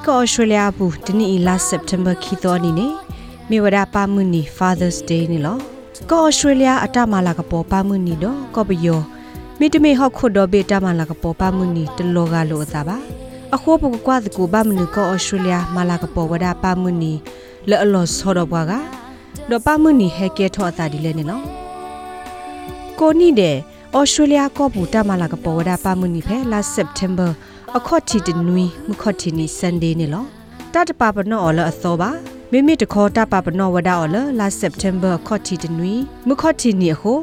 [0.10, 2.88] ကောဩစတြေးလျဘူးဒီနေ့ last september ခီတော်နီနေ
[3.50, 5.58] မြေဝဒပါမှုနီ fathers day နီလော
[6.12, 9.02] ကောဩစတြေးလျအတမလာကပေါ်ပါမှုနီတော့ကောပယော
[9.60, 12.98] မိတမေဟောက်ခွတ်တော့ဘေတမလာကပေါ်ပါမှုနီတလောကလို့အသာပါ
[13.56, 17.12] အခုပကကွာတကူပါမနကောဩစတြေးလျမလာကပေါ်ဝဒပါမှုနီ
[17.70, 18.74] လဲအလောဆောတော့ဘွားက
[19.50, 21.42] တော့ပါမှုနီဟဲကဲထောအသာဒီလဲနေလော
[23.00, 23.56] ကိုနီတဲ့
[23.98, 27.30] ဩစတြေးလျကောဘူးတမလာကပေါ်ဝဒပါမှုနီဖဲ last september
[27.78, 30.26] အခေါတ်တီတနွီမခေါတ်တီနီဆန်ဒေးနေလော
[30.74, 32.10] တတပပနောအလအသောပါ
[32.52, 35.94] မိမိတခေါ်တပပနောဝဒအလလာစက်တမ်ဘာခေါတ်တီတနွီ
[36.28, 37.20] မခေါတ်တီနီဟို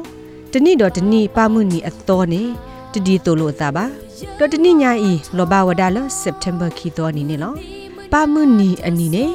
[0.51, 2.41] တနိတော့တနိပါမှုနီအသောနေ
[2.93, 3.85] တဒီတိုလို့သာပါ
[4.37, 7.53] တော့တနိညာဤလောဘဝဒလစက်တမ်ဘာခီတော်နီနေလော
[8.11, 9.25] ပါမှုနီအနီနေ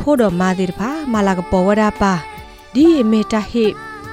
[0.00, 2.12] ဖို့တော့မာသေးတဖာမာလာကပေါ်ဝဒပါ
[2.74, 3.64] ဒီမေတာဟိ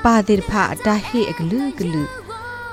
[0.04, 2.04] ပါသေးတဖာအတာဟိအကလူကလူ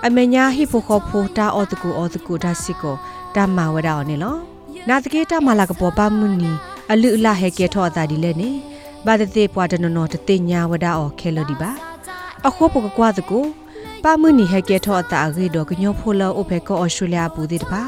[0.06, 2.96] အမညာဟိဖို့ခေါ်ဖို့တာအော်တကူအော်တကူဒါစီကို
[3.36, 4.36] တမဝဒအောင်နေလော
[4.88, 6.52] နာတကေတမလာကပေါ်ပါမှုနီ
[6.92, 8.50] အလူအလဟဲကဲထောအတာဒီလဲနေ
[9.06, 11.70] ဘာတသေးပွားတနနောတသိညာဝဒအောင်ခဲလို့ဒီပါ
[12.46, 13.40] အခုပကကွာတကူ
[14.04, 17.82] ပါမှုနီဟဲကဲထောအတာအဂေတော့ကညောဖိုလောအိုဖေကောအော်စတြေးလျပူသေးတပါ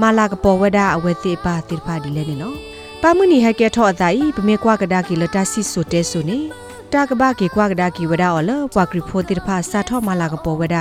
[0.00, 2.56] မာလာကပေါ်ဝဒအဝဲသေးပါတိဖာဒီလဲနေနော်
[3.02, 6.38] ပါမှုနီဟဲကဲထောအတာဤဗမေကွာကဒါကီလတာစီဆိုတဲဆိုနေ
[6.92, 10.76] တာကဘာကေကွာကဒါကီဝဒအော်လပွားကရီဖိုတိဖာစာထောမာလာကပေါ်ဝဒ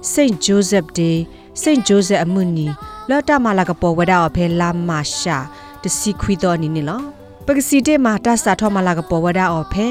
[0.00, 1.26] Saint Joseph Day
[1.62, 2.66] Saint Joseph အမှုနီ
[3.10, 5.36] လော်တာမာလာကပေါ်ဝဒအဖဲလာမာရှာ
[5.82, 7.00] တစီခွီတော်နီနီလော
[7.46, 9.88] ပကစီတေမာတဆာထောမာလာကပေါ်ဝဒအဖဲ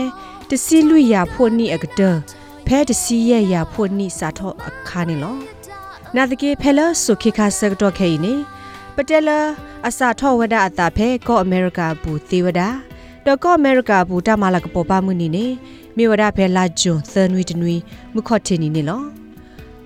[0.50, 2.02] တစီလူရဖို့နီအကဒ
[2.68, 5.36] ဖဲတစီရရဖို့နီစာထောအခါနီလော
[6.16, 8.34] နာတကေဖဲလဆုခိခါဆက်တော့ခဲနီ
[8.96, 9.40] ပတဲလာ
[9.88, 12.62] အစာထောဝဒအတာဖဲကောအမေရိကဘူးသေဝဒ
[13.26, 15.46] တော့ကောအမေရိကဘူးတမာလာကပေါ်ပါမှုနီနေ
[15.98, 17.76] မြေဝဒဖဲလာဂျွန်သန်ဝီတနွီ
[18.16, 19.02] မခော့တင်နီနီလော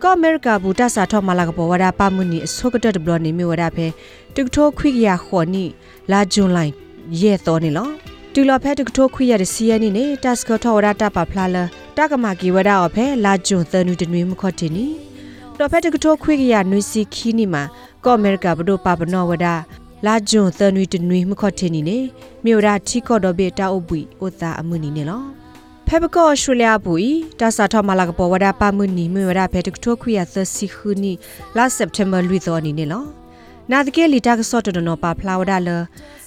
[0.03, 3.87] ကောအမေရိကဘူတဆာထောမလာကပေါ်ဝဒပါမှုနီအစောကတတဘလနေမြဝဒဖဲ
[4.35, 5.65] တုကထိုခွိကရခေါ်နီ
[6.11, 6.73] လာဂျွန်လိုင်း
[7.21, 7.89] ရဲတော်နေလော
[8.33, 11.57] တူလဖဲတုကထိုခွိရတဲ့စီယနီနေတက်စကထောဝဒတပါဖလာလ
[11.97, 14.85] တကမာကီဝဒအဖဲလာဂျွန်သနူတနွေမခော့တင်နီ
[15.57, 17.63] တော့ဖဲတုကထိုခွိကရနွေစီခီနီမှာ
[18.05, 19.47] ကောအမေရိကဘဒိုပါပနောဝဒ
[20.05, 21.97] လာဂျွန်သနွေတနွေမခော့တင်နီနေ
[22.43, 25.40] မြဝဒထီကော့တော့ဘေတာအုပ်ပွီဥသာအမှုနီနေလော
[25.93, 31.13] ဖဲဘကောရှူလျာပူဤတာစာထမလာကပေါ်ဝဒပါမှုနီမြဝဒဖဲတကထိုခွေရသစီခူနီ
[31.57, 33.03] လာစက်တမ်ဘာလွီသောနီနေလော
[33.71, 35.69] နာတကဲလီတာကစော့တနော်ပါဖလာဝဒလ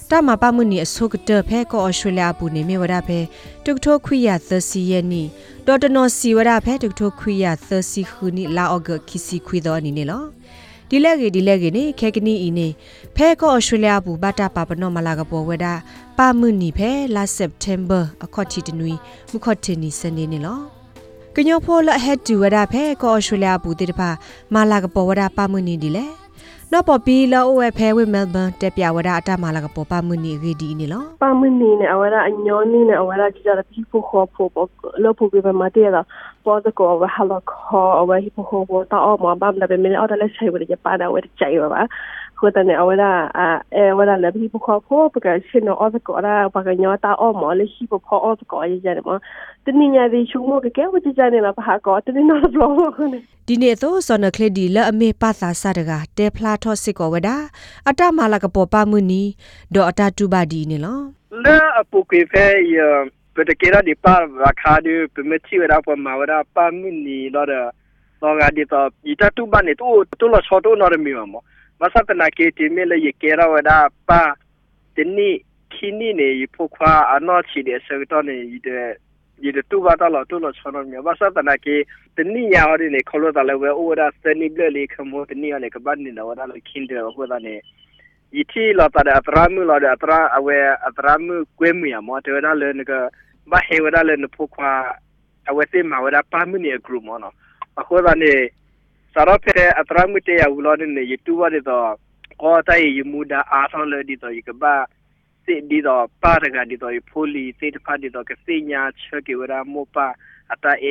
[0.09, 3.19] တာမပါမှုနီအဆုကတဖဲကောအရှူလျာပူနေမြဝဒဖဲ
[3.65, 5.23] တကထိုခွေရသစီယနီ
[5.67, 10.23] ဒေါ်တနော်စီဝဒဖဲတကထိုခွေရသစီခူနီလာအော့ဂခီစီခွေသောနီနေလော
[10.89, 12.67] ဒီလက်ကြီးဒီလက်ကြီးနေခဲကနီအီနေ
[13.15, 15.73] ဖဲကောဩစတြေးလျဘူးဘတာပါပနောမလာကပေါ်ဝဲတာ
[16.17, 18.93] ပါမှုနီဖဲလာစက်တမ်ဘာအခေါတီတနွီ
[19.31, 20.59] မခေါတင်နီစနေနေလော
[21.35, 24.09] ကညောဖောလဟက်တူဝဒဖဲကောဩစတြေးလျဘူးတိတဖာ
[24.53, 26.05] မလာကပေါ်ဝဒပါမှုနီဒီလေ
[26.75, 34.69] နော်ပေါ်ပီလောအိုဝဲဖဲဝဲမဲလ်ဘန်တက်ပြဝဒအတမလာကပေါ်ပါမှုနီရီဒီနေလော pa mini ne awara anyoni ne awara kira people ho po
[35.03, 36.01] lo po be ma te da
[36.43, 39.55] po da ko wa hala ko wa hi po ho po ta o ma bam
[39.59, 41.67] da be me o da le chai wa de pa da wa de chai wa
[41.73, 42.24] ba ko da ne awara a e wa da le people ho po
[45.15, 47.65] pa ka shin no o da ko da pa ka nyo ta o mo le
[47.73, 49.19] hi po po o da ko ya ja ne ma
[49.65, 51.99] de ni nya de chu mo ke ke wa ji ja ne la pa ko
[52.05, 57.29] de ni no lo mo ko ne ဒီနေ့သောစောနကလဒီလအမေပါသာစတကတဲဖလာထောစစ်ကောဝဒ
[57.89, 59.23] အတမလာကပေါ်ပါမှုနီ
[59.75, 60.99] ဒေါ်အတတူပါဒီနေလော
[61.43, 67.29] le apoke fe ya pete kera di par rakadu pemeti wera pa mawara pa mini
[67.29, 67.71] lo da
[68.21, 71.11] lo ga di to ita tu ba ne tu tu lo choto no de mi
[71.13, 74.35] mo masa ta na ke masakana ke timele ye kera wada pa
[74.95, 78.95] tini kini ne yipo kwa ano chi de sewito ne yide
[79.41, 81.83] yide tu ba ta lo tu lo chono mi masakana ke
[82.15, 85.49] tini ya hori ne kholo ta le we o da seni ble le khamo tini
[85.51, 87.59] ya ne ka ban ni na wada lo kinde ho da ne
[88.31, 90.55] yiti lo ta da atra mu lo da atra awe
[90.87, 93.11] atra mu kwe mu ya mo te wada le ne ka
[93.47, 94.95] ba he wada le ne po kwa
[95.51, 97.31] awe te ma wada pa mu ne group mo no
[97.75, 98.47] akho da ne
[99.17, 101.81] สารเพออัตรามุเตยาอุลอนินยตุวะดิตอ
[102.41, 104.73] ก็ตายยมูดาอาทอนเลดิตอยกบะ
[105.43, 110.07] สิดิตอปาระกาดิตอยโพลีเตตพาดิตอกะสิญาชะกิวราโมปา
[110.51, 110.85] อัตาเอ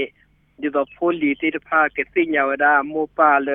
[0.61, 3.49] ดิตอโพลีเตตพากะสิญาวราโมปาเล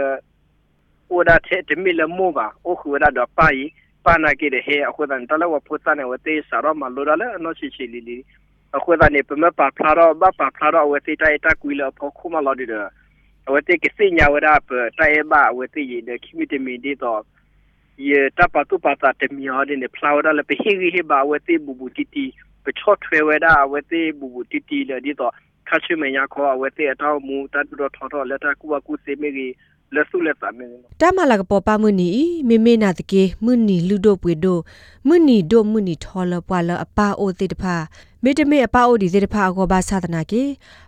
[1.08, 3.66] โอดาเทตมิลโมบาโอคุวราดอปายี
[4.06, 8.18] ปานากิเดเฮอคุตันตะละวะพุตะเนวะเตสารมาลุราเลนอชิชิลิลิ
[8.76, 12.82] อคุตันเนปมะปาพลารอบะปาพลารอวะเตตาเอตากุยลอพอคุมาลอดิเดอ
[16.24, 17.22] ခိမီတမီဒီတော့
[18.08, 22.26] ယေတပတူပတာတမီအော်ဒီနေဖလာဝရလဲပဟီဟီဘာဝတေဘူဘူတီတီ
[22.64, 25.34] ပချော့ထွေဝဒါဝတေဘူဘူတီတီလေဒီတော့
[25.68, 29.30] ခါချမညာခေါ်ဝတေအတောက်မူတတ်တော့ထော်ထော်လက်တကူကူစေမီ
[29.96, 32.10] လက်စုလက်စာမင်းတမလာကပေါ်ပါမှုနီ
[32.48, 34.58] မေမေနာတကေမှုနီလူဒိုပွေဒို
[35.08, 37.76] မှုနီဒိုမှုနီထောလပွာလအပါအိုတေတဖာ
[38.24, 40.44] မေတမေအပအိုဒီစေတဖာကောဘာသဒနာကေ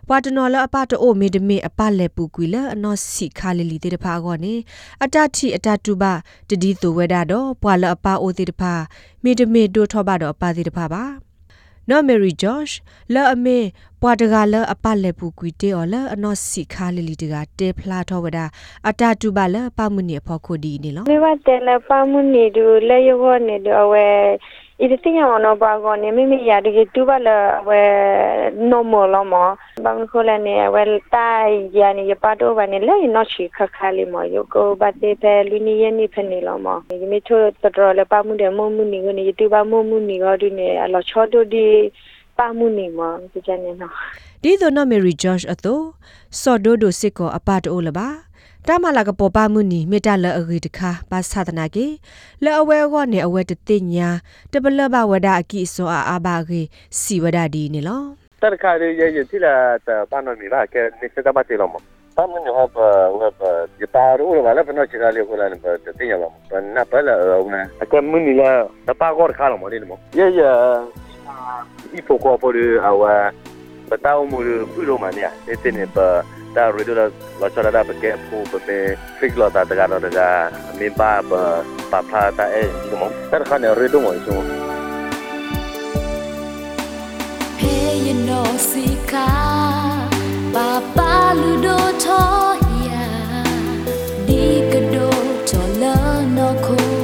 [0.08, 4.54] ပွာတနော်လအပတအိုမေတမေအပလက်ပူကွီလအနော်စီခါလီလီတေတဖာကောနေ
[5.04, 6.04] အတတိအတတုပ
[6.48, 8.72] တတိသူဝဲတာတော့ပွာလအပအိုတေတဖာ
[9.24, 11.02] မေတမေတို့ထောပါတော့အပတေတဖာပါ
[11.88, 12.78] နော်မေရီဂျော့ရှ်
[13.14, 13.58] လာအမေ
[14.00, 18.38] ပွာတကလာအပလက်ပူကွီတေော်လာအနော်စီခါလီလီတကတေဖလာထောဝဒ
[18.88, 24.06] အတတူပါလာပမှုနေဖို့ခုဒီနေလောမေဝတဲလာပမှုနေဒူလေယောနေဒူအဝဲ
[24.84, 27.28] ఇది తింగమ నో బాగోని మిమి యాడిగి టుబల
[27.66, 27.80] వె
[28.70, 29.34] నో మొలమ
[29.84, 35.74] బంకోలని వెల్ తాయి యాని యపాటో బని లే నో చి ఖఖాలి మ యోగో బతే పే లిని
[35.82, 41.64] యని ఫని లమ మిమి తో తడ్రోల పాముడే మొముని గని టుబా మొముని గడిని అల ఛోడో డి
[42.38, 43.94] ပါမှုနေမှာဒီကြနေနော်
[44.44, 45.78] ဒီသောနော်မေရီဂျော့ချ်အသော
[46.40, 48.08] စော်ဒိုဒိုစစ်ကိုအပတ်အိုးလပါ
[48.68, 51.86] တမလာကပေါ်ပါမှုနီမေတ္တာလအဂီတခါပါသဒနာကေ
[52.44, 54.08] လအဝဲကောနေအဝဲတတိညာ
[54.52, 56.62] တပလဘဝဒအကိစောအာအဘာဂေ
[57.00, 58.02] စီဝဒဒီနေလော
[58.42, 59.54] တရခါရရရတိလာ
[59.86, 61.76] တဘာနော်နီလာကဲနေစတမတိလောမ
[62.16, 62.78] တမန်ယောဟဘ
[63.18, 63.40] ဝဘ
[63.78, 68.50] ဒီပါရူရဝလာပနောချီလာလေကိုလာနဘတတိညာလောပနပလာအုံနာအကမနီလာ
[68.88, 70.40] တပါကောခါလောမနေလောရရ
[71.92, 73.02] ဒီပိုကောပေါ်ရအဝ
[73.88, 76.08] ပတောမူရပြုလို့မနေရတဲ့တဲ့နေပါ
[76.56, 77.06] တာရီဒလာ
[77.40, 78.78] လာချလာတာပကေဖူပပေ
[79.18, 80.20] ဖိကလာတာတကတော့တက
[80.78, 81.32] မင်းပါပ
[81.92, 84.40] ပဖာတာအဲဒီမောတာခနဲ့ရီဒုံဝဆို
[87.62, 89.26] Hey, you know, Sika,
[90.54, 91.10] Papa
[91.40, 93.04] Ludo Toya,
[94.28, 95.08] Dikado
[95.50, 95.96] Tola
[96.36, 97.01] no Kono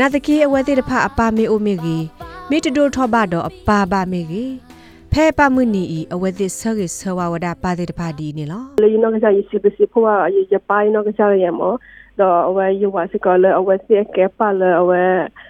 [0.00, 1.98] နာတကေအဝဲတိတဖအပါမေအိုမေဂီ
[2.50, 4.44] မေတတိုထောဘတော့အပါပါမေဂီ
[5.12, 11.12] ဖဲပမှုနီဤအဝဲတိဆဂေဆဝဝဒပါတိတဖဒီနေလော le no ga yi si si po wa yi ya pa no ga
[11.44, 11.70] ya mo
[12.18, 14.98] do awe yu wa si ko le awe si ke pa le awe awe awe
[15.00, 15.49] awe gle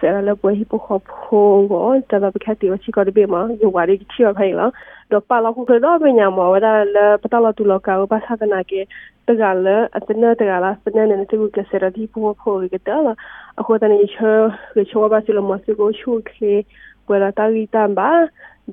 [0.00, 1.40] se le po hi po kho po
[1.70, 1.80] go
[2.10, 4.32] ta ba ka ti wa si ko de be mo yu wa ri chi wa
[4.38, 4.66] phai lo
[5.10, 7.52] do pa la ku ke do be nya mo wa da le pa ta la
[7.56, 8.80] tu lo ka ba sa na ke
[9.26, 11.62] ta ga le a ta na ta ga la sa na ne ti ku ke
[11.70, 13.14] se ra ti po po ke ta la
[13.58, 14.32] a ko ta ni che
[14.74, 16.66] ke cho ba si lo mo si go chu ke
[17.06, 18.10] ပွေလာတာဂီတန်ပါ